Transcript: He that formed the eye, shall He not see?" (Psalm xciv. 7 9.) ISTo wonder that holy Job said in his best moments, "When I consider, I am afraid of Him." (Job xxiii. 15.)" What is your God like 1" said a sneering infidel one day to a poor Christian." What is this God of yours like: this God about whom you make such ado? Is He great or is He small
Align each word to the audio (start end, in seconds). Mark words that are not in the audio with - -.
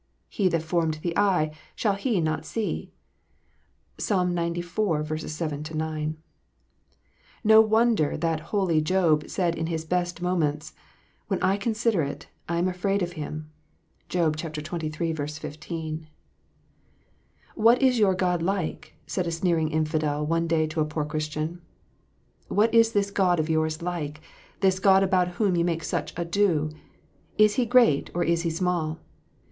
He 0.29 0.47
that 0.49 0.63
formed 0.63 0.95
the 1.03 1.15
eye, 1.15 1.51
shall 1.75 1.93
He 1.93 2.19
not 2.19 2.43
see?" 2.43 2.91
(Psalm 3.99 4.33
xciv. 4.33 5.29
7 5.29 5.63
9.) 5.77 6.15
ISTo 7.45 7.61
wonder 7.61 8.17
that 8.17 8.39
holy 8.49 8.81
Job 8.81 9.29
said 9.29 9.55
in 9.55 9.67
his 9.67 9.85
best 9.85 10.19
moments, 10.19 10.73
"When 11.27 11.39
I 11.43 11.55
consider, 11.55 12.17
I 12.49 12.57
am 12.57 12.67
afraid 12.67 13.03
of 13.03 13.11
Him." 13.11 13.51
(Job 14.09 14.37
xxiii. 14.39 15.13
15.)" 15.13 16.07
What 17.53 17.79
is 17.79 17.99
your 17.99 18.15
God 18.15 18.41
like 18.41 18.93
1" 19.01 19.01
said 19.05 19.27
a 19.27 19.31
sneering 19.31 19.69
infidel 19.69 20.25
one 20.25 20.47
day 20.47 20.65
to 20.65 20.81
a 20.81 20.85
poor 20.85 21.05
Christian." 21.05 21.61
What 22.47 22.73
is 22.73 22.93
this 22.93 23.11
God 23.11 23.39
of 23.39 23.51
yours 23.51 23.83
like: 23.83 24.19
this 24.61 24.79
God 24.79 25.03
about 25.03 25.27
whom 25.37 25.55
you 25.55 25.63
make 25.63 25.83
such 25.83 26.17
ado? 26.17 26.71
Is 27.37 27.53
He 27.53 27.67
great 27.67 28.09
or 28.15 28.23
is 28.23 28.41
He 28.41 28.49
small 28.49 28.97